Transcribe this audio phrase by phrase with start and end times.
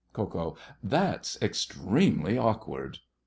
[0.13, 0.57] KO.
[0.81, 2.97] That's extremely awkward.